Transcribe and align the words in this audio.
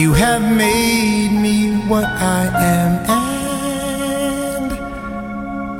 You 0.00 0.14
have 0.14 0.40
made 0.40 1.30
me 1.30 1.76
what 1.86 2.04
I 2.04 2.46
am, 2.46 2.92
and 4.64 4.72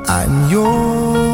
I'm 0.07 0.51
yours. 0.51 1.30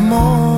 More. 0.00 0.55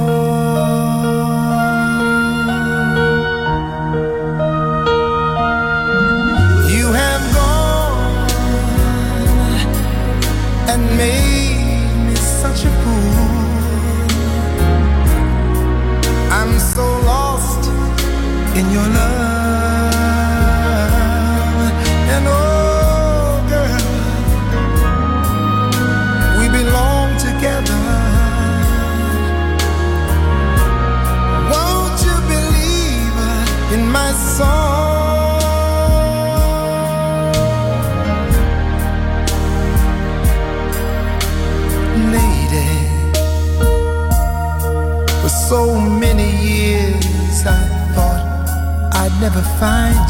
never 49.39 49.59
find 49.61 50.08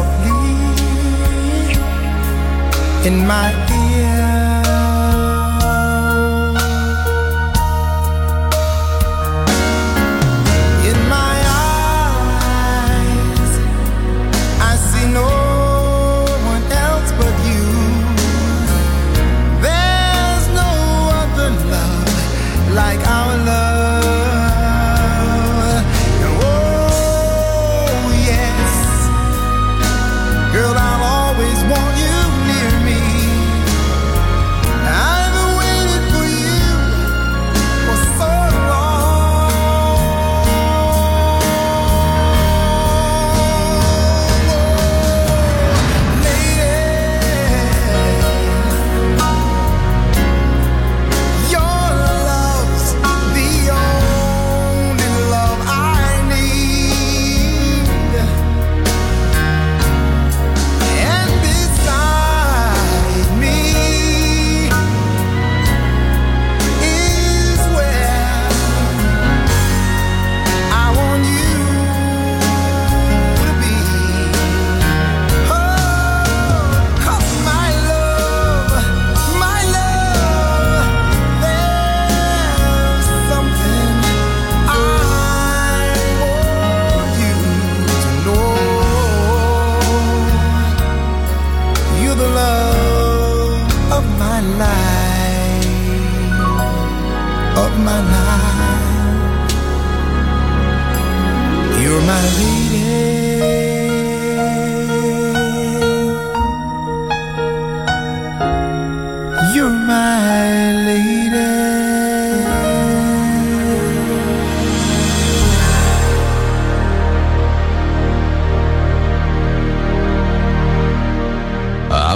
softly 0.00 0.30
in 3.06 3.26
my 3.26 3.50
ear. 3.72 4.19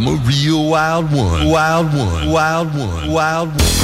I'm 0.06 0.19
a 0.19 0.29
real 0.29 0.69
wild 0.69 1.11
one. 1.11 1.49
Wild 1.49 1.87
one. 1.95 2.31
Wild 2.31 2.75
one. 2.77 3.11
Wild 3.11 3.49
one. 3.49 3.84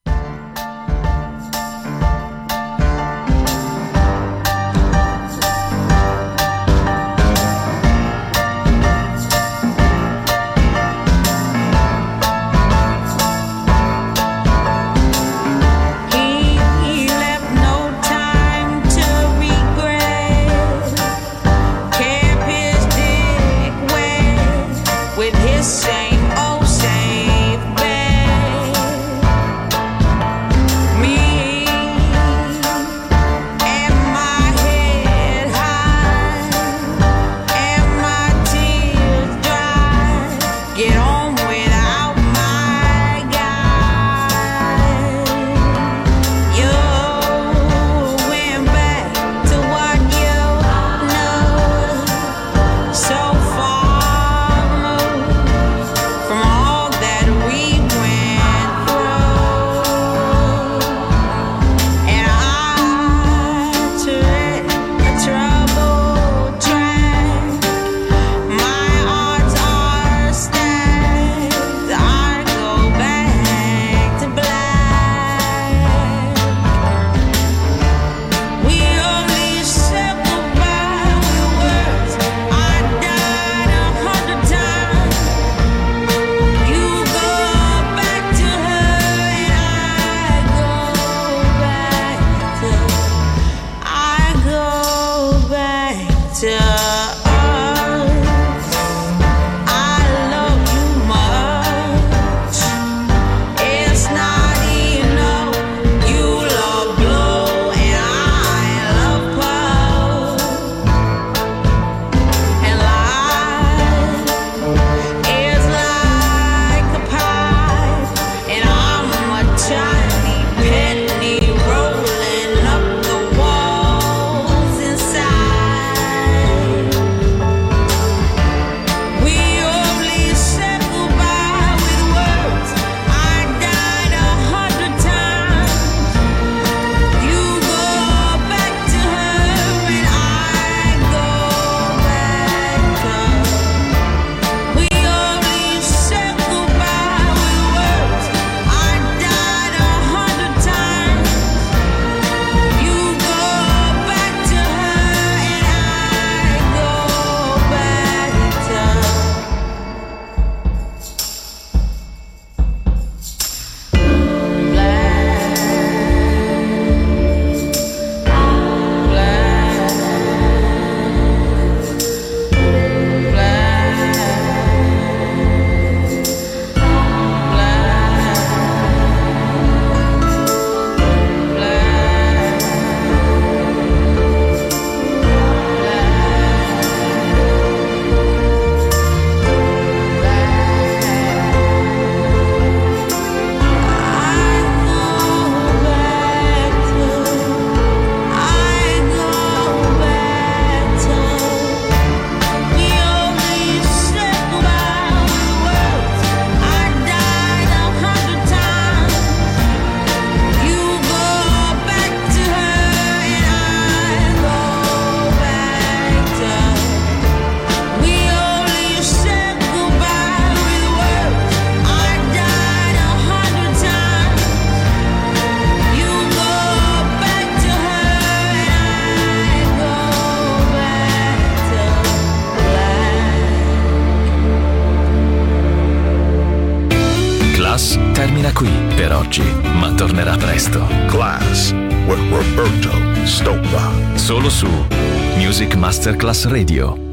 Masterclass 246.01 246.47
Radio. 246.47 247.10